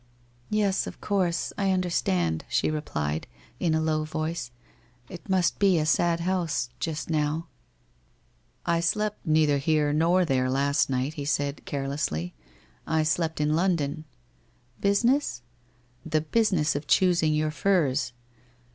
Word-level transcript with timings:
'Yes, 0.49 0.87
of 0.87 0.99
course, 0.99 1.53
I 1.59 1.69
understand.' 1.69 2.43
she 2.49 2.71
replied, 2.71 3.27
in 3.59 3.75
a 3.75 3.79
low 3.79 4.03
voice.' 4.03 4.49
It 5.11 5.29
must 5.29 5.59
be 5.59 5.77
a 5.77 5.85
sad 5.85 6.21
house— 6.21 6.69
just 6.79 7.11
now.' 7.11 7.45
252 8.65 8.65
WHITE 8.65 8.75
ROSE 8.75 8.89
OF 8.89 8.95
WEARY 8.95 9.05
LEAF' 9.05 9.13
I 9.19 9.21
slept 9.21 9.27
neither 9.27 9.57
here 9.59 9.93
nor 9.93 10.25
there 10.25 10.49
last 10.49 10.89
night!' 10.89 11.13
he 11.13 11.25
said 11.25 11.65
carelessly.' 11.65 12.33
I 12.97 13.03
slept 13.03 13.39
in 13.39 13.55
London.'' 13.55 14.05
Business?'' 14.81 15.43
The 16.11 16.21
business 16.21 16.75
of 16.75 16.87
choosing 16.87 17.35
your 17.35 17.51
furs.' 17.51 18.11